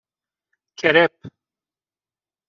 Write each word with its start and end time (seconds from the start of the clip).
کرپ 0.77 1.15